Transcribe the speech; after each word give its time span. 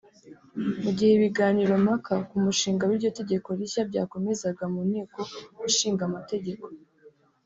Mugihe 0.83 1.11
ibiganiro 1.15 1.73
mpaka 1.85 2.13
ku 2.29 2.35
mushinga 2.45 2.83
w’iryo 2.89 3.09
tegeko 3.19 3.47
rishya 3.59 3.81
byakomezaga 3.89 4.63
mu 4.73 4.81
Nteko 4.89 5.17
Ishinga 5.69 6.03
Amategeko 6.09 6.65